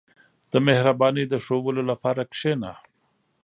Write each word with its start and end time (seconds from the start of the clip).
•د 0.51 0.53
مهربانۍ 0.67 1.23
د 1.29 1.33
ښوودلو 1.43 1.83
لپاره 1.91 2.21
کښېنه. 2.31 2.71